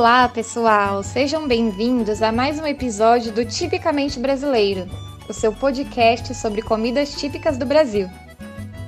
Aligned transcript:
Olá, 0.00 0.26
pessoal! 0.30 1.02
Sejam 1.02 1.46
bem-vindos 1.46 2.22
a 2.22 2.32
mais 2.32 2.58
um 2.58 2.64
episódio 2.64 3.30
do 3.32 3.44
Tipicamente 3.44 4.18
Brasileiro, 4.18 4.88
o 5.28 5.32
seu 5.34 5.52
podcast 5.52 6.34
sobre 6.34 6.62
comidas 6.62 7.16
típicas 7.16 7.58
do 7.58 7.66
Brasil. 7.66 8.08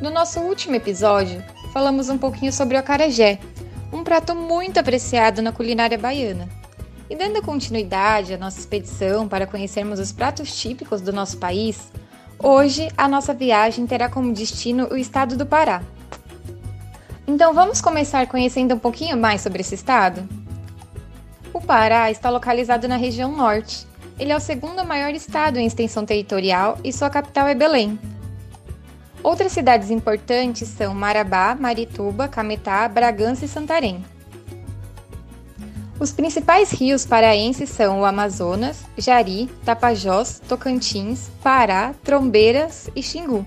No 0.00 0.11
nosso 0.11 0.40
último 0.40 0.75
episódio, 0.75 1.45
falamos 1.71 2.09
um 2.09 2.17
pouquinho 2.17 2.50
sobre 2.50 2.77
o 2.77 2.80
acarajé, 2.80 3.39
um 3.93 4.03
prato 4.03 4.35
muito 4.35 4.80
apreciado 4.80 5.43
na 5.43 5.53
culinária 5.53 5.98
baiana. 5.98 6.48
E 7.11 7.14
dando 7.14 7.43
continuidade 7.43 8.32
à 8.32 8.39
nossa 8.39 8.58
expedição 8.58 9.29
para 9.29 9.46
conhecermos 9.46 10.00
os 10.00 10.13
pratos 10.13 10.57
típicos 10.58 11.03
do 11.03 11.13
nosso 11.13 11.36
país, 11.36 11.93
hoje 12.39 12.90
a 12.96 13.07
nossa 13.07 13.35
viagem 13.35 13.86
terá 13.86 14.08
como 14.08 14.32
destino 14.32 14.89
o 14.90 14.96
estado 14.96 15.36
do 15.36 15.44
Pará. 15.44 15.82
Então 17.26 17.53
vamos 17.53 17.82
começar 17.82 18.26
conhecendo 18.29 18.75
um 18.75 18.79
pouquinho 18.79 19.18
mais 19.18 19.43
sobre 19.43 19.61
esse 19.61 19.75
estado? 19.75 20.26
O 21.52 21.61
Pará 21.61 22.11
está 22.11 22.30
localizado 22.30 22.88
na 22.88 22.96
região 22.96 23.30
norte. 23.36 23.86
Ele 24.18 24.32
é 24.32 24.36
o 24.36 24.40
segundo 24.40 24.84
maior 24.86 25.12
estado 25.14 25.58
em 25.58 25.66
extensão 25.66 26.06
territorial 26.06 26.78
e 26.82 26.92
sua 26.92 27.11
capital 27.11 27.46
é 27.46 27.54
Belém. 27.54 27.98
Outras 29.22 29.52
cidades 29.52 29.90
importantes 29.90 30.66
são 30.68 30.94
Marabá, 30.94 31.54
Marituba, 31.54 32.27
Cametá, 32.27 32.88
Bragança 32.88 33.44
e 33.44 33.48
Santarém. 33.48 34.02
Os 36.00 36.11
principais 36.11 36.72
rios 36.72 37.05
paraenses 37.05 37.69
são 37.69 38.00
o 38.00 38.05
Amazonas, 38.05 38.84
Jari, 38.97 39.48
Tapajós, 39.64 40.41
Tocantins, 40.48 41.30
Pará, 41.42 41.94
Trombeiras 42.03 42.89
e 42.97 43.03
Xingu. 43.03 43.44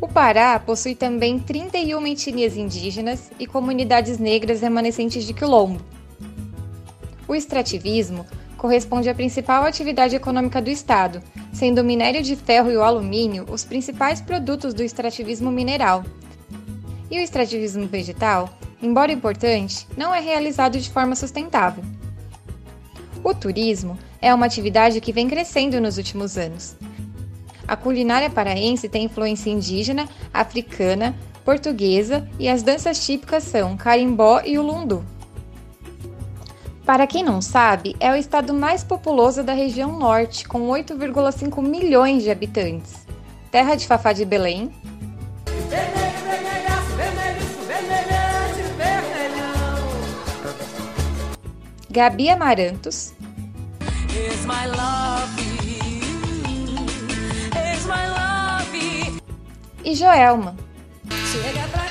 O 0.00 0.08
Pará 0.08 0.58
possui 0.58 0.94
também 0.94 1.38
31 1.38 2.06
etnias 2.06 2.56
indígenas 2.56 3.30
e 3.38 3.46
comunidades 3.46 4.18
negras 4.18 4.60
remanescentes 4.60 5.24
de 5.24 5.32
quilombo. 5.32 5.93
O 7.26 7.34
extrativismo 7.34 8.26
corresponde 8.56 9.08
à 9.08 9.14
principal 9.14 9.64
atividade 9.64 10.16
econômica 10.16 10.60
do 10.60 10.70
Estado, 10.70 11.22
sendo 11.52 11.80
o 11.80 11.84
minério 11.84 12.22
de 12.22 12.34
ferro 12.36 12.70
e 12.70 12.76
o 12.76 12.82
alumínio 12.82 13.44
os 13.50 13.64
principais 13.64 14.20
produtos 14.20 14.72
do 14.72 14.82
extrativismo 14.82 15.50
mineral. 15.50 16.04
E 17.10 17.18
o 17.18 17.22
extrativismo 17.22 17.86
vegetal, 17.86 18.48
embora 18.82 19.12
importante, 19.12 19.86
não 19.96 20.14
é 20.14 20.20
realizado 20.20 20.78
de 20.78 20.90
forma 20.90 21.14
sustentável. 21.14 21.84
O 23.22 23.34
turismo 23.34 23.98
é 24.20 24.34
uma 24.34 24.46
atividade 24.46 25.00
que 25.00 25.12
vem 25.12 25.28
crescendo 25.28 25.80
nos 25.80 25.96
últimos 25.96 26.36
anos. 26.36 26.76
A 27.66 27.76
culinária 27.76 28.28
paraense 28.28 28.88
tem 28.88 29.04
influência 29.04 29.50
indígena, 29.50 30.06
africana, 30.32 31.14
portuguesa 31.44 32.28
e 32.38 32.48
as 32.48 32.62
danças 32.62 33.04
típicas 33.04 33.44
são 33.44 33.76
carimbó 33.76 34.40
e 34.44 34.58
o 34.58 34.62
lundu. 34.62 35.04
Para 36.84 37.06
quem 37.06 37.24
não 37.24 37.40
sabe, 37.40 37.96
é 37.98 38.12
o 38.12 38.14
estado 38.14 38.52
mais 38.52 38.84
populoso 38.84 39.42
da 39.42 39.54
região 39.54 39.98
norte, 39.98 40.46
com 40.46 40.68
8,5 40.68 41.62
milhões 41.62 42.22
de 42.22 42.30
habitantes. 42.30 43.06
Terra 43.50 43.74
de 43.74 43.86
Fafá 43.86 44.12
de 44.12 44.24
Belém. 44.26 44.70
Gabi 51.90 52.28
Amarantos. 52.28 53.14
E 59.82 59.94
Joelma. 59.94 60.56
Chega 61.32 61.68
pra 61.68 61.83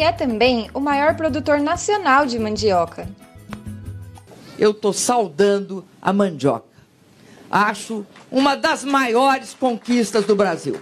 e 0.00 0.02
é 0.02 0.10
também 0.10 0.70
o 0.72 0.80
maior 0.80 1.14
produtor 1.14 1.60
nacional 1.60 2.24
de 2.24 2.38
mandioca. 2.38 3.06
Eu 4.58 4.70
estou 4.70 4.94
saudando 4.94 5.84
a 6.00 6.10
mandioca. 6.10 6.64
Acho 7.50 8.06
uma 8.32 8.56
das 8.56 8.82
maiores 8.82 9.52
conquistas 9.52 10.24
do 10.24 10.34
Brasil. 10.34 10.80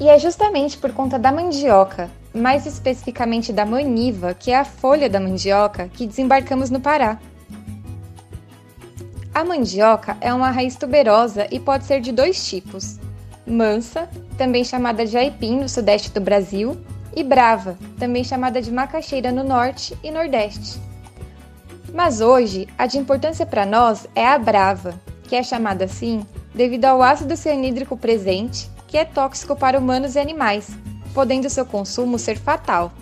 E 0.00 0.08
é 0.08 0.18
justamente 0.18 0.76
por 0.76 0.92
conta 0.92 1.16
da 1.16 1.30
mandioca, 1.30 2.10
mais 2.34 2.66
especificamente 2.66 3.52
da 3.52 3.64
maniva, 3.64 4.34
que 4.34 4.50
é 4.50 4.58
a 4.58 4.64
folha 4.64 5.08
da 5.08 5.20
mandioca, 5.20 5.88
que 5.88 6.08
desembarcamos 6.08 6.70
no 6.70 6.80
Pará. 6.80 7.20
A 9.32 9.44
mandioca 9.44 10.16
é 10.20 10.34
uma 10.34 10.50
raiz 10.50 10.74
tuberosa 10.74 11.46
e 11.52 11.60
pode 11.60 11.84
ser 11.84 12.00
de 12.00 12.10
dois 12.10 12.48
tipos: 12.48 12.98
mansa, 13.46 14.08
também 14.36 14.64
chamada 14.64 15.06
de 15.06 15.16
aipim 15.16 15.60
no 15.60 15.68
sudeste 15.68 16.10
do 16.10 16.20
Brasil, 16.20 16.76
e 17.16 17.24
brava, 17.24 17.78
também 17.98 18.22
chamada 18.22 18.60
de 18.60 18.70
macaxeira 18.70 19.32
no 19.32 19.42
norte 19.42 19.96
e 20.04 20.10
nordeste. 20.10 20.78
Mas 21.94 22.20
hoje, 22.20 22.68
a 22.76 22.86
de 22.86 22.98
importância 22.98 23.46
para 23.46 23.64
nós 23.64 24.06
é 24.14 24.28
a 24.28 24.38
brava, 24.38 25.00
que 25.24 25.34
é 25.34 25.42
chamada 25.42 25.86
assim 25.86 26.26
devido 26.54 26.84
ao 26.84 27.02
ácido 27.02 27.36
cianídrico 27.36 27.96
presente, 27.96 28.70
que 28.86 28.96
é 28.96 29.04
tóxico 29.04 29.56
para 29.56 29.78
humanos 29.78 30.14
e 30.14 30.18
animais, 30.18 30.70
podendo 31.12 31.50
seu 31.50 31.66
consumo 31.66 32.18
ser 32.18 32.38
fatal. 32.38 32.92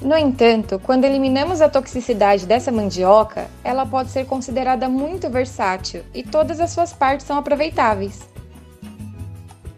No 0.00 0.16
entanto, 0.16 0.80
quando 0.80 1.04
eliminamos 1.04 1.60
a 1.60 1.68
toxicidade 1.68 2.44
dessa 2.44 2.72
mandioca, 2.72 3.46
ela 3.62 3.86
pode 3.86 4.10
ser 4.10 4.26
considerada 4.26 4.88
muito 4.88 5.30
versátil 5.30 6.02
e 6.12 6.24
todas 6.24 6.58
as 6.60 6.72
suas 6.72 6.92
partes 6.92 7.24
são 7.24 7.36
aproveitáveis. 7.36 8.20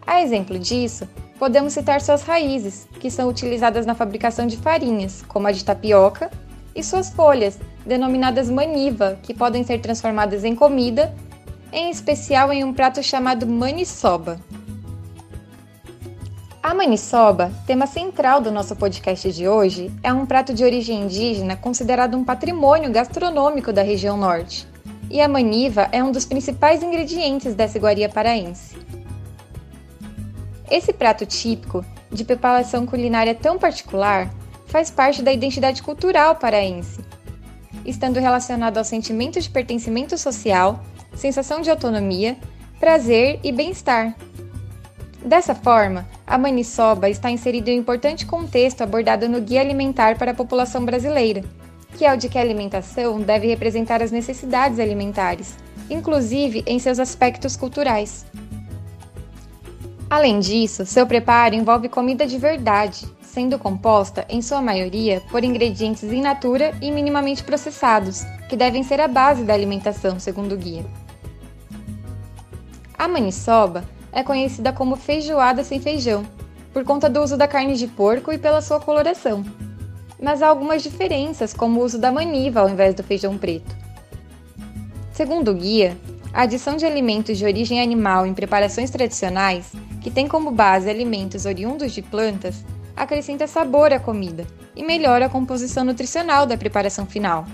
A 0.05 0.21
exemplo 0.21 0.57
disso, 0.57 1.07
podemos 1.39 1.73
citar 1.73 2.01
suas 2.01 2.23
raízes, 2.23 2.87
que 2.99 3.11
são 3.11 3.29
utilizadas 3.29 3.85
na 3.85 3.95
fabricação 3.95 4.47
de 4.47 4.57
farinhas, 4.57 5.23
como 5.27 5.47
a 5.47 5.51
de 5.51 5.63
tapioca, 5.63 6.31
e 6.75 6.83
suas 6.83 7.09
folhas, 7.09 7.57
denominadas 7.85 8.49
maniva, 8.49 9.17
que 9.23 9.33
podem 9.33 9.63
ser 9.63 9.79
transformadas 9.79 10.43
em 10.43 10.55
comida, 10.55 11.13
em 11.71 11.89
especial 11.89 12.51
em 12.51 12.63
um 12.63 12.73
prato 12.73 13.01
chamado 13.01 13.47
maniçoba. 13.47 14.39
A 16.61 16.73
maniçoba, 16.73 17.51
tema 17.67 17.85
central 17.85 18.41
do 18.41 18.51
nosso 18.51 18.75
podcast 18.75 19.31
de 19.31 19.47
hoje, 19.47 19.91
é 20.01 20.11
um 20.11 20.25
prato 20.25 20.51
de 20.53 20.63
origem 20.63 21.03
indígena 21.03 21.55
considerado 21.55 22.17
um 22.17 22.23
patrimônio 22.23 22.91
gastronômico 22.91 23.71
da 23.71 23.83
região 23.83 24.17
norte. 24.17 24.67
E 25.11 25.21
a 25.21 25.27
maniva 25.27 25.87
é 25.91 26.03
um 26.03 26.11
dos 26.11 26.25
principais 26.25 26.81
ingredientes 26.81 27.53
dessa 27.53 27.77
iguaria 27.77 28.09
paraense. 28.09 28.75
Esse 30.75 30.91
prato 30.91 31.25
típico, 31.25 31.85
de 32.11 32.25
preparação 32.25 32.85
culinária 32.85 33.33
tão 33.33 33.57
particular, 33.57 34.29
faz 34.65 34.91
parte 34.91 35.21
da 35.21 35.31
identidade 35.31 35.81
cultural 35.81 36.35
paraense, 36.35 36.99
estando 37.85 38.19
relacionado 38.19 38.77
ao 38.77 38.83
sentimento 38.83 39.39
de 39.39 39.49
pertencimento 39.49 40.17
social, 40.17 40.83
sensação 41.15 41.61
de 41.61 41.69
autonomia, 41.69 42.35
prazer 42.77 43.39
e 43.41 43.53
bem-estar. 43.53 44.17
Dessa 45.23 45.55
forma, 45.55 46.05
a 46.27 46.37
maniçoba 46.37 47.09
está 47.09 47.31
inserida 47.31 47.71
em 47.71 47.77
um 47.77 47.79
importante 47.79 48.25
contexto 48.25 48.81
abordado 48.81 49.29
no 49.29 49.39
Guia 49.39 49.61
Alimentar 49.61 50.17
para 50.17 50.31
a 50.31 50.35
População 50.35 50.83
Brasileira, 50.83 51.41
que 51.97 52.03
é 52.03 52.13
o 52.13 52.17
de 52.17 52.27
que 52.27 52.37
a 52.37 52.41
alimentação 52.41 53.21
deve 53.21 53.47
representar 53.47 54.03
as 54.03 54.11
necessidades 54.11 54.77
alimentares, 54.77 55.55
inclusive 55.89 56.65
em 56.67 56.79
seus 56.79 56.99
aspectos 56.99 57.55
culturais. 57.55 58.25
Além 60.15 60.39
disso, 60.39 60.85
seu 60.85 61.05
preparo 61.05 61.55
envolve 61.55 61.89
comida 61.89 62.25
de 62.25 62.37
verdade, 62.37 63.05
sendo 63.21 63.59
composta, 63.59 64.25
em 64.29 64.41
sua 64.41 64.61
maioria, 64.61 65.21
por 65.29 65.43
ingredientes 65.43 66.03
in 66.03 66.21
natura 66.21 66.73
e 66.81 66.89
minimamente 66.89 67.43
processados, 67.43 68.23
que 68.47 68.55
devem 68.55 68.81
ser 68.81 69.01
a 69.01 69.09
base 69.09 69.43
da 69.43 69.53
alimentação, 69.53 70.17
segundo 70.17 70.53
o 70.53 70.57
guia. 70.57 70.85
A 72.97 73.09
maniçoba 73.09 73.83
é 74.09 74.23
conhecida 74.23 74.71
como 74.71 74.95
feijoada 74.95 75.65
sem 75.65 75.81
feijão, 75.81 76.25
por 76.71 76.85
conta 76.85 77.09
do 77.09 77.21
uso 77.21 77.35
da 77.35 77.45
carne 77.45 77.75
de 77.75 77.85
porco 77.85 78.31
e 78.31 78.37
pela 78.37 78.61
sua 78.61 78.79
coloração. 78.79 79.43
Mas 80.17 80.41
há 80.41 80.47
algumas 80.47 80.81
diferenças, 80.81 81.53
como 81.53 81.81
o 81.81 81.83
uso 81.83 81.99
da 81.99 82.09
maniva 82.09 82.61
ao 82.61 82.69
invés 82.69 82.95
do 82.95 83.03
feijão 83.03 83.37
preto. 83.37 83.75
Segundo 85.11 85.51
o 85.51 85.55
guia, 85.55 85.97
a 86.33 86.43
adição 86.43 86.77
de 86.77 86.85
alimentos 86.85 87.37
de 87.37 87.43
origem 87.43 87.81
animal 87.81 88.25
em 88.25 88.33
preparações 88.33 88.89
tradicionais, 88.89 89.73
que 90.05 90.11
tem 90.11 90.27
como 90.27 90.51
base 90.51 90.87
alimentos 90.87 91.47
oriundos 91.47 91.91
de 91.91 91.99
plantas, 91.99 92.63
acrescenta 92.95 93.47
sabor 93.47 93.91
à 93.91 93.99
comida 93.99 94.45
e 94.75 94.83
melhora 94.83 95.25
a 95.25 95.29
composição 95.29 95.83
nutricional 95.83 96.45
da 96.45 96.55
preparação 96.55 97.07
final. 97.07 97.47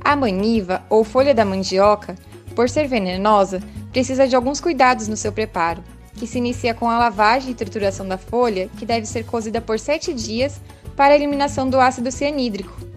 A 0.00 0.14
maniva, 0.14 0.80
ou 0.88 1.02
folha 1.02 1.34
da 1.34 1.44
mandioca, 1.44 2.14
por 2.54 2.68
ser 2.68 2.86
venenosa, 2.86 3.60
precisa 3.90 4.28
de 4.28 4.36
alguns 4.36 4.60
cuidados 4.60 5.08
no 5.08 5.16
seu 5.16 5.32
preparo, 5.32 5.82
que 6.14 6.24
se 6.24 6.38
inicia 6.38 6.72
com 6.72 6.88
a 6.88 7.00
lavagem 7.00 7.50
e 7.50 7.56
trituração 7.56 8.06
da 8.06 8.16
folha, 8.16 8.70
que 8.78 8.86
deve 8.86 9.04
ser 9.04 9.24
cozida 9.24 9.60
por 9.60 9.80
7 9.80 10.14
dias 10.14 10.60
para 10.94 11.14
a 11.14 11.16
eliminação 11.16 11.68
do 11.68 11.80
ácido 11.80 12.12
cianídrico, 12.12 12.92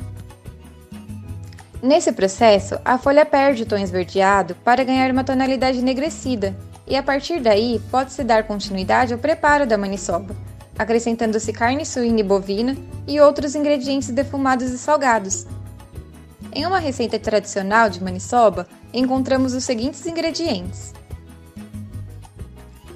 Nesse 1.85 2.11
processo, 2.11 2.79
a 2.83 2.97
folha 2.97 3.23
perde 3.23 3.61
o 3.61 3.65
tom 3.67 3.77
esverdeado 3.77 4.55
para 4.63 4.83
ganhar 4.83 5.11
uma 5.11 5.23
tonalidade 5.23 5.77
enegrecida, 5.77 6.57
e 6.87 6.95
a 6.95 7.03
partir 7.03 7.39
daí 7.39 7.81
pode-se 7.91 8.23
dar 8.23 8.43
continuidade 8.43 9.13
ao 9.13 9.19
preparo 9.19 9.65
da 9.65 9.77
maniçoba, 9.77 10.35
acrescentando-se 10.77 11.51
carne 11.51 11.85
suína 11.85 12.19
e 12.19 12.23
bovina 12.23 12.75
e 13.07 13.19
outros 13.19 13.55
ingredientes 13.55 14.09
defumados 14.09 14.71
e 14.71 14.77
salgados. 14.77 15.45
Em 16.51 16.65
uma 16.65 16.79
receita 16.79 17.19
tradicional 17.19 17.89
de 17.89 18.03
maniçoba, 18.03 18.67
encontramos 18.93 19.53
os 19.53 19.63
seguintes 19.63 20.05
ingredientes: 20.05 20.93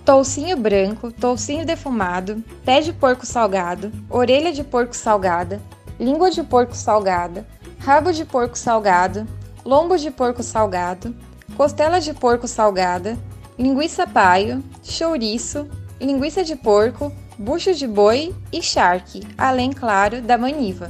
toucinho 0.05 0.55
branco, 0.55 1.11
toucinho 1.11 1.65
defumado, 1.65 2.43
pé 2.63 2.81
de 2.81 2.93
porco 2.93 3.25
salgado, 3.25 3.91
orelha 4.09 4.53
de 4.53 4.63
porco 4.63 4.95
salgada, 4.95 5.61
língua 5.99 6.31
de 6.31 6.41
porco 6.41 6.75
salgada, 6.75 7.45
rabo 7.79 8.13
de 8.13 8.23
porco 8.23 8.57
salgado, 8.57 9.27
lombo 9.65 9.97
de 9.97 10.09
porco 10.09 10.41
salgado, 10.41 11.13
costela 11.57 11.99
de 11.99 12.13
porco 12.13 12.47
salgada, 12.47 13.17
linguiça 13.59 14.07
paio, 14.07 14.63
chouriço, 14.81 15.67
linguiça 15.99 16.45
de 16.45 16.55
porco, 16.55 17.11
bucho 17.37 17.73
de 17.73 17.85
boi 17.85 18.33
e 18.53 18.61
charque, 18.61 19.21
além, 19.37 19.73
claro, 19.73 20.21
da 20.21 20.37
maniva. 20.37 20.89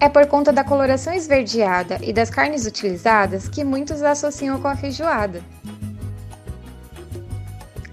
É 0.00 0.08
por 0.08 0.26
conta 0.26 0.52
da 0.52 0.64
coloração 0.64 1.12
esverdeada 1.12 1.98
e 2.02 2.12
das 2.12 2.28
carnes 2.28 2.66
utilizadas 2.66 3.48
que 3.48 3.62
muitos 3.62 4.02
associam 4.02 4.60
com 4.60 4.66
a 4.66 4.74
feijoada. 4.74 5.40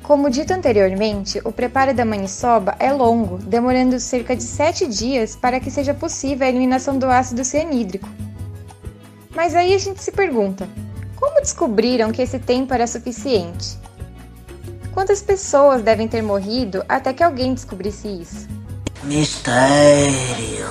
Como 0.01 0.29
dito 0.29 0.53
anteriormente, 0.53 1.39
o 1.44 1.51
preparo 1.51 1.94
da 1.94 2.05
maniçoba 2.05 2.75
é 2.79 2.91
longo, 2.91 3.38
demorando 3.38 3.99
cerca 3.99 4.35
de 4.35 4.41
7 4.41 4.88
dias 4.88 5.35
para 5.35 5.59
que 5.59 5.69
seja 5.69 5.94
possível 5.94 6.47
a 6.47 6.49
eliminação 6.49 6.97
do 6.97 7.05
ácido 7.05 7.44
cianídrico. 7.44 8.09
Mas 9.35 9.53
aí 9.53 9.75
a 9.75 9.77
gente 9.77 10.01
se 10.01 10.11
pergunta: 10.11 10.67
descobriram 11.47 12.11
que 12.11 12.21
esse 12.21 12.39
tempo 12.39 12.73
era 12.73 12.85
suficiente? 12.85 13.79
Quantas 14.94 15.21
pessoas 15.21 15.81
devem 15.81 16.05
ter 16.05 16.21
morrido 16.21 16.83
até 16.89 17.13
que 17.13 17.23
alguém 17.23 17.53
descobrisse 17.53 18.05
isso? 18.05 18.49
Mistério. 19.03 20.67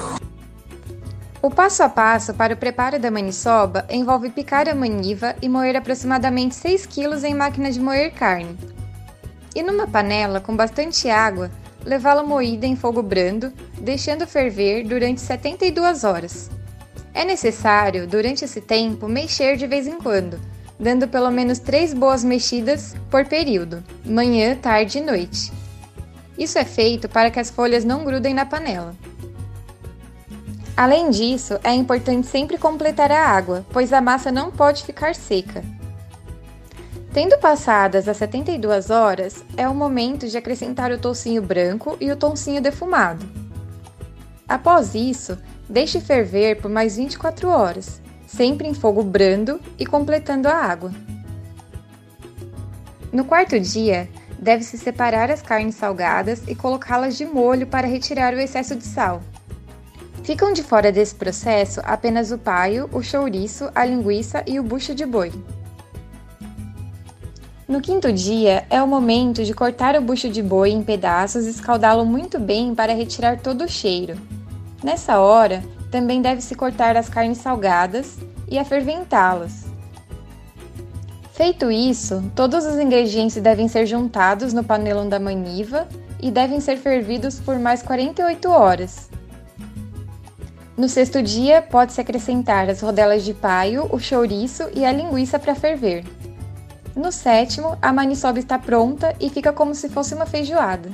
O 1.41 1.51
passo 1.51 1.83
a 1.83 1.89
passo 1.89 2.35
para 2.35 2.53
o 2.53 2.57
preparo 2.59 2.99
da 2.99 3.11
maniçoba 3.11 3.87
envolve 3.89 4.29
picar 4.29 4.69
a 4.69 4.75
maniva 4.75 5.35
e 5.41 5.49
moer 5.49 5.77
aproximadamente 5.77 6.55
6 6.55 6.85
kg 6.85 7.25
em 7.25 7.35
máquina 7.35 7.71
de 7.71 7.81
moer 7.81 8.13
carne. 8.13 8.59
E 9.55 9.63
numa 9.63 9.87
panela 9.87 10.41
com 10.41 10.55
bastante 10.55 11.09
água, 11.09 11.51
levá-la 11.87 12.23
moída 12.23 12.67
em 12.67 12.77
fogo 12.77 13.03
brando, 13.03 13.51
deixando 13.81 14.27
ferver 14.27 14.87
durante 14.87 15.23
72 15.23 16.05
horas. 16.05 16.51
É 17.15 17.25
necessário, 17.25 18.07
durante 18.07 18.45
esse 18.45 18.61
tempo, 18.61 19.09
mexer 19.09 19.57
de 19.57 19.67
vez 19.67 19.87
em 19.87 19.99
quando, 19.99 20.39
dando 20.79 21.09
pelo 21.09 21.31
menos 21.31 21.59
três 21.59 21.95
boas 21.95 22.23
mexidas 22.23 22.95
por 23.11 23.25
período, 23.27 23.83
manhã, 24.05 24.55
tarde 24.57 24.99
e 24.99 25.01
noite. 25.01 25.53
Isso 26.39 26.59
é 26.59 26.65
feito 26.65 27.09
para 27.09 27.31
que 27.31 27.41
as 27.41 27.51
folhas 27.51 27.85
não 27.85 28.05
grudem 28.05 28.35
na 28.35 28.45
panela. 28.45 28.95
Além 30.77 31.11
disso, 31.11 31.59
é 31.65 31.73
importante 31.73 32.27
sempre 32.27 32.59
completar 32.59 33.11
a 33.11 33.29
água, 33.29 33.65
pois 33.71 33.93
a 33.93 34.01
massa 34.03 34.31
não 34.31 34.51
pode 34.51 34.85
ficar 34.85 35.15
seca. 35.15 35.65
Tendo 37.15 37.39
passadas 37.39 38.07
as 38.07 38.19
72 38.19 38.91
horas, 38.91 39.43
é 39.57 39.67
o 39.67 39.75
momento 39.75 40.29
de 40.29 40.37
acrescentar 40.37 40.93
o 40.93 40.99
toucinho 40.99 41.41
branco 41.41 41.97
e 41.99 42.13
o 42.13 42.17
toucinho 42.17 42.61
defumado. 42.61 43.25
Após 44.47 44.95
isso, 44.95 45.39
deixe 45.67 45.99
ferver 45.99 46.61
por 46.61 46.71
mais 46.71 46.97
24 46.99 47.49
horas, 47.49 48.03
sempre 48.37 48.69
em 48.69 48.75
fogo 48.75 49.03
brando 49.03 49.59
e 49.79 49.87
completando 49.87 50.47
a 50.47 50.55
água. 50.55 50.93
No 53.11 53.25
quarto 53.25 53.59
dia, 53.59 54.09
deve-se 54.39 54.77
separar 54.77 55.31
as 55.31 55.41
carnes 55.41 55.75
salgadas 55.75 56.43
e 56.47 56.55
colocá-las 56.55 57.17
de 57.17 57.25
molho 57.25 57.67
para 57.67 57.87
retirar 57.87 58.35
o 58.35 58.39
excesso 58.39 58.77
de 58.77 58.85
sal. 58.85 59.23
Ficam 60.23 60.53
de 60.53 60.63
fora 60.63 60.93
desse 60.93 61.15
processo 61.15 61.81
apenas 61.85 62.31
o 62.31 62.37
paio, 62.37 62.91
o 62.93 63.03
chouriço, 63.03 63.71
a 63.75 63.85
linguiça 63.85 64.43
e 64.47 64.61
o 64.61 64.63
bucho 64.63 64.95
de 64.95 65.07
boi. 65.07 65.33
No 67.67 67.81
quinto 67.81 68.13
dia 68.13 68.67
é 68.69 68.83
o 68.83 68.87
momento 68.87 69.45
de 69.45 69.55
cortar 69.55 69.97
o 69.97 70.03
bucho 70.03 70.29
de 70.29 70.43
boi 70.43 70.71
em 70.71 70.83
pedaços 70.83 71.47
e 71.47 71.51
escaldá-lo 71.51 72.05
muito 72.05 72.39
bem 72.39 72.75
para 72.75 72.95
retirar 72.95 73.41
todo 73.41 73.65
o 73.65 73.69
cheiro. 73.69 74.17
Nessa 74.85 75.19
hora, 75.19 75.65
também 75.91 76.21
deve-se 76.21 76.55
cortar 76.55 76.97
as 76.97 77.09
carnes 77.09 77.39
salgadas 77.39 78.19
e 78.49 78.59
aferventá-las. 78.59 79.65
Feito 81.33 81.71
isso, 81.71 82.23
todos 82.35 82.65
os 82.65 82.79
ingredientes 82.79 83.37
devem 83.37 83.69
ser 83.69 83.85
juntados 83.85 84.53
no 84.53 84.65
panelão 84.65 85.09
da 85.09 85.21
maniva 85.21 85.87
e 86.21 86.31
devem 86.31 86.61
ser 86.61 86.79
fervidos 86.79 87.39
por 87.39 87.59
mais 87.59 87.83
48 87.83 88.49
horas. 88.49 89.11
No 90.77 90.89
sexto 90.89 91.23
dia, 91.23 91.63
pode-se 91.63 92.01
acrescentar 92.01 92.69
as 92.69 92.81
rodelas 92.81 93.25
de 93.25 93.33
paio, 93.33 93.89
o 93.91 93.99
chouriço 93.99 94.65
e 94.75 94.85
a 94.85 94.93
linguiça 94.93 95.39
para 95.39 95.55
ferver. 95.55 96.05
No 96.95 97.13
sétimo, 97.13 97.77
a 97.81 97.93
maniçoba 97.93 98.39
está 98.39 98.59
pronta 98.59 99.15
e 99.21 99.29
fica 99.29 99.53
como 99.53 99.75
se 99.75 99.89
fosse 99.89 100.15
uma 100.15 100.25
feijoada. 100.25 100.91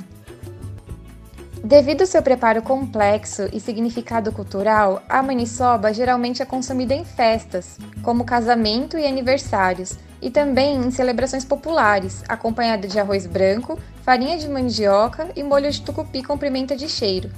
Devido 1.63 2.01
ao 2.01 2.07
seu 2.07 2.21
preparo 2.21 2.61
complexo 2.61 3.47
e 3.53 3.57
significado 3.57 4.33
cultural, 4.33 5.01
a 5.07 5.23
maniçoba 5.23 5.93
geralmente 5.93 6.41
é 6.41 6.45
consumida 6.45 6.93
em 6.93 7.05
festas, 7.05 7.77
como 8.01 8.25
casamento 8.25 8.97
e 8.97 9.07
aniversários, 9.07 9.97
e 10.21 10.29
também 10.29 10.75
em 10.75 10.91
celebrações 10.91 11.45
populares, 11.45 12.21
acompanhada 12.27 12.85
de 12.85 12.99
arroz 12.99 13.25
branco, 13.25 13.79
farinha 14.03 14.37
de 14.37 14.49
mandioca 14.49 15.29
e 15.37 15.41
molho 15.41 15.71
de 15.71 15.81
tucupi 15.81 16.21
com 16.21 16.37
pimenta 16.37 16.75
de 16.75 16.89
cheiro. 16.89 17.31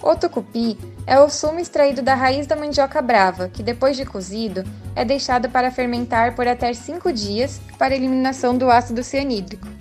O 0.00 0.14
tucupi 0.14 0.78
é 1.08 1.18
o 1.18 1.28
sumo 1.28 1.58
extraído 1.58 2.02
da 2.02 2.14
raiz 2.14 2.46
da 2.46 2.54
mandioca 2.54 3.02
brava, 3.02 3.48
que 3.48 3.64
depois 3.64 3.96
de 3.96 4.06
cozido 4.06 4.62
é 4.94 5.04
deixado 5.04 5.48
para 5.48 5.72
fermentar 5.72 6.36
por 6.36 6.46
até 6.46 6.72
5 6.72 7.12
dias 7.12 7.60
para 7.76 7.96
eliminação 7.96 8.56
do 8.56 8.70
ácido 8.70 9.02
cianídrico. 9.02 9.75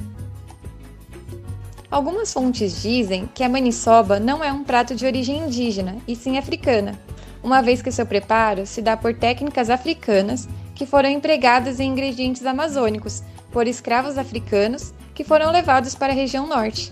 Algumas 1.95 2.33
fontes 2.33 2.81
dizem 2.81 3.25
que 3.33 3.41
a 3.41 3.47
maniçoba 3.47 4.19
não 4.19 4.43
é 4.43 4.51
um 4.51 4.65
prato 4.65 4.93
de 4.93 5.05
origem 5.05 5.37
indígena, 5.37 5.95
e 6.05 6.13
sim 6.13 6.37
africana, 6.37 6.99
uma 7.41 7.61
vez 7.61 7.81
que 7.81 7.89
seu 7.89 8.05
preparo 8.05 8.65
se 8.65 8.81
dá 8.81 8.97
por 8.97 9.13
técnicas 9.13 9.69
africanas 9.69 10.45
que 10.75 10.85
foram 10.85 11.07
empregadas 11.07 11.79
em 11.79 11.89
ingredientes 11.89 12.45
amazônicos 12.45 13.23
por 13.49 13.65
escravos 13.65 14.17
africanos 14.17 14.93
que 15.13 15.23
foram 15.23 15.53
levados 15.53 15.95
para 15.95 16.11
a 16.11 16.15
região 16.15 16.45
norte. 16.45 16.91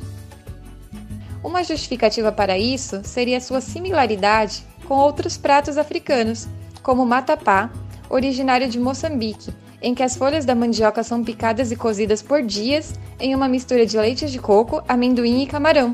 Uma 1.44 1.66
justificativa 1.66 2.32
para 2.32 2.58
isso 2.58 3.02
seria 3.04 3.42
sua 3.42 3.60
similaridade 3.60 4.66
com 4.88 4.94
outros 4.94 5.36
pratos 5.36 5.78
africanos, 5.78 6.48
como 6.82 7.04
o 7.04 7.06
matapá, 7.06 7.70
originário 8.10 8.70
de 8.70 8.80
Moçambique, 8.80 9.52
em 9.84 9.94
que 9.94 10.02
as 10.02 10.16
folhas 10.16 10.46
da 10.46 10.56
mandioca 10.56 11.04
são 11.04 11.24
picadas 11.24 11.70
e 11.72 11.76
cozidas 11.76 12.22
por 12.22 12.42
dias 12.42 12.94
em 13.20 13.36
uma 13.36 13.50
mistura 13.50 13.86
de 13.86 13.98
leite 13.98 14.32
de 14.32 14.40
coco, 14.40 14.82
amendoim 14.88 15.44
e 15.44 15.48
camarão. 15.48 15.94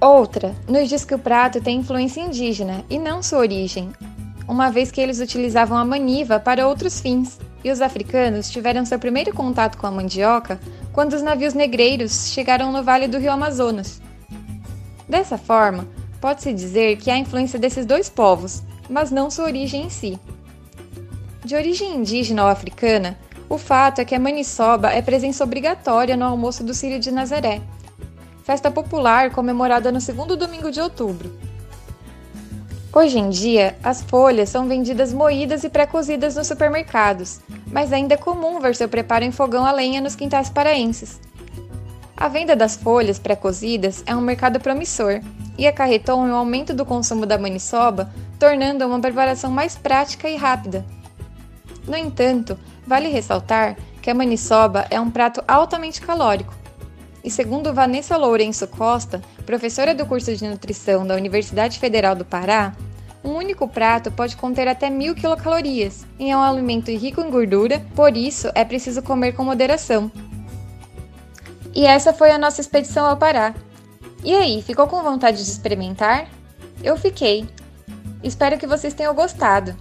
Outra 0.00 0.54
nos 0.68 0.88
diz 0.88 1.04
que 1.04 1.14
o 1.14 1.18
prato 1.18 1.60
tem 1.60 1.78
influência 1.78 2.20
indígena 2.20 2.84
e 2.90 2.98
não 2.98 3.22
sua 3.22 3.38
origem, 3.38 3.90
uma 4.48 4.70
vez 4.70 4.90
que 4.90 5.00
eles 5.00 5.20
utilizavam 5.20 5.78
a 5.78 5.84
maniva 5.84 6.38
para 6.38 6.66
outros 6.66 7.00
fins, 7.00 7.38
e 7.64 7.70
os 7.70 7.80
africanos 7.80 8.50
tiveram 8.50 8.84
seu 8.84 8.98
primeiro 8.98 9.32
contato 9.32 9.78
com 9.78 9.86
a 9.86 9.90
mandioca 9.90 10.60
quando 10.92 11.14
os 11.14 11.22
navios 11.22 11.54
negreiros 11.54 12.28
chegaram 12.28 12.70
no 12.70 12.82
vale 12.82 13.08
do 13.08 13.18
rio 13.18 13.32
Amazonas. 13.32 14.00
Dessa 15.08 15.38
forma, 15.38 15.86
pode-se 16.20 16.52
dizer 16.52 16.96
que 16.96 17.10
há 17.10 17.16
influência 17.16 17.58
desses 17.58 17.86
dois 17.86 18.08
povos, 18.08 18.62
mas 18.88 19.10
não 19.10 19.30
sua 19.30 19.46
origem 19.46 19.86
em 19.86 19.90
si. 19.90 20.18
De 21.46 21.54
origem 21.54 21.94
indígena 21.94 22.42
ou 22.42 22.48
africana, 22.48 23.16
o 23.48 23.56
fato 23.56 24.00
é 24.00 24.04
que 24.04 24.16
a 24.16 24.18
maniçoba 24.18 24.90
é 24.90 25.00
presença 25.00 25.44
obrigatória 25.44 26.16
no 26.16 26.24
almoço 26.24 26.64
do 26.64 26.74
Círio 26.74 26.98
de 26.98 27.12
Nazaré, 27.12 27.60
festa 28.42 28.68
popular 28.68 29.30
comemorada 29.30 29.92
no 29.92 30.00
segundo 30.00 30.36
domingo 30.36 30.72
de 30.72 30.80
outubro. 30.80 31.32
Hoje 32.92 33.20
em 33.20 33.30
dia, 33.30 33.78
as 33.80 34.02
folhas 34.02 34.48
são 34.48 34.66
vendidas 34.66 35.12
moídas 35.12 35.62
e 35.62 35.68
pré-cozidas 35.68 36.34
nos 36.34 36.48
supermercados, 36.48 37.38
mas 37.68 37.92
ainda 37.92 38.14
é 38.14 38.16
comum 38.16 38.58
ver 38.58 38.74
seu 38.74 38.88
preparo 38.88 39.24
em 39.24 39.30
fogão 39.30 39.64
a 39.64 39.70
lenha 39.70 40.00
nos 40.00 40.16
quintais 40.16 40.50
paraenses. 40.50 41.20
A 42.16 42.26
venda 42.26 42.56
das 42.56 42.74
folhas 42.74 43.20
pré-cozidas 43.20 44.02
é 44.04 44.16
um 44.16 44.20
mercado 44.20 44.58
promissor 44.58 45.20
e 45.56 45.64
acarretou 45.64 46.18
um 46.18 46.34
aumento 46.34 46.74
do 46.74 46.84
consumo 46.84 47.24
da 47.24 47.38
maniçoba, 47.38 48.12
tornando 48.36 48.84
uma 48.84 48.98
preparação 48.98 49.48
mais 49.48 49.76
prática 49.76 50.28
e 50.28 50.34
rápida. 50.34 50.84
No 51.86 51.96
entanto, 51.96 52.58
vale 52.86 53.08
ressaltar 53.08 53.76
que 54.02 54.10
a 54.10 54.14
maniçoba 54.14 54.86
é 54.90 55.00
um 55.00 55.10
prato 55.10 55.42
altamente 55.46 56.00
calórico. 56.00 56.54
E 57.24 57.30
segundo 57.30 57.74
Vanessa 57.74 58.16
Lourenço 58.16 58.66
Costa, 58.68 59.20
professora 59.44 59.94
do 59.94 60.06
curso 60.06 60.34
de 60.34 60.46
nutrição 60.46 61.06
da 61.06 61.14
Universidade 61.14 61.78
Federal 61.78 62.14
do 62.14 62.24
Pará, 62.24 62.72
Um 63.26 63.34
único 63.34 63.66
prato 63.66 64.12
pode 64.12 64.36
conter 64.36 64.68
até 64.68 64.88
mil 64.88 65.12
quilocalorias 65.12 66.06
e 66.16 66.30
é 66.30 66.36
um 66.36 66.42
alimento 66.42 66.92
rico 66.92 67.20
em 67.20 67.28
gordura, 67.28 67.84
por 67.96 68.16
isso 68.16 68.48
é 68.54 68.64
preciso 68.64 69.02
comer 69.02 69.32
com 69.32 69.42
moderação. 69.42 70.08
E 71.74 71.84
essa 71.84 72.12
foi 72.12 72.30
a 72.30 72.38
nossa 72.38 72.60
expedição 72.60 73.04
ao 73.04 73.16
Pará. 73.16 73.52
E 74.22 74.32
aí, 74.32 74.62
ficou 74.62 74.86
com 74.86 75.02
vontade 75.02 75.44
de 75.44 75.50
experimentar? 75.50 76.28
Eu 76.84 76.96
fiquei. 76.96 77.48
Espero 78.22 78.58
que 78.58 78.66
vocês 78.66 78.94
tenham 78.94 79.12
gostado. 79.12 79.74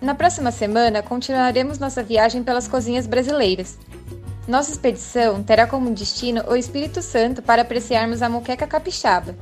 Na 0.00 0.14
próxima 0.14 0.50
semana, 0.50 1.02
continuaremos 1.02 1.78
nossa 1.78 2.02
viagem 2.02 2.42
pelas 2.42 2.68
cozinhas 2.68 3.06
brasileiras. 3.06 3.78
Nossa 4.46 4.70
expedição 4.70 5.42
terá 5.42 5.66
como 5.66 5.94
destino 5.94 6.42
o 6.48 6.54
Espírito 6.54 7.00
Santo 7.00 7.40
para 7.40 7.62
apreciarmos 7.62 8.20
a 8.20 8.28
moqueca 8.28 8.66
capixaba. 8.66 9.34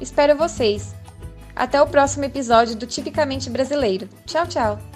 Espero 0.00 0.36
vocês! 0.36 0.94
Até 1.54 1.80
o 1.80 1.86
próximo 1.86 2.24
episódio 2.24 2.74
do 2.74 2.86
Tipicamente 2.86 3.48
Brasileiro. 3.50 4.08
Tchau, 4.26 4.46
tchau! 4.46 4.89